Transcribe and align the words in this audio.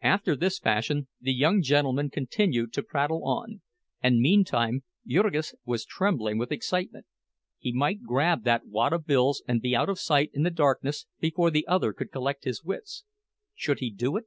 After 0.00 0.34
this 0.34 0.58
fashion 0.58 1.08
the 1.20 1.34
young 1.34 1.60
gentleman 1.60 2.08
continued 2.08 2.72
to 2.72 2.82
prattle 2.82 3.22
on—and 3.26 4.18
meantime 4.18 4.82
Jurgis 5.06 5.54
was 5.66 5.84
trembling 5.84 6.38
with 6.38 6.50
excitement. 6.50 7.04
He 7.58 7.70
might 7.74 8.02
grab 8.02 8.44
that 8.44 8.64
wad 8.66 8.94
of 8.94 9.04
bills 9.06 9.42
and 9.46 9.60
be 9.60 9.76
out 9.76 9.90
of 9.90 9.98
sight 10.00 10.30
in 10.32 10.42
the 10.42 10.50
darkness 10.50 11.06
before 11.20 11.50
the 11.50 11.66
other 11.68 11.92
could 11.92 12.10
collect 12.10 12.44
his 12.44 12.64
wits. 12.64 13.04
Should 13.54 13.80
he 13.80 13.90
do 13.90 14.16
it? 14.16 14.24